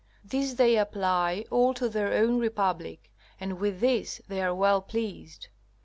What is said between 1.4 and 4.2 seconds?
all to their own republic, and with this